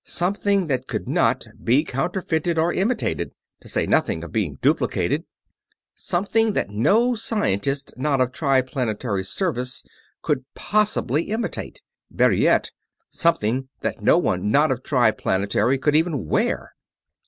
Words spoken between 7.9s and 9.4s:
not of Triplanetary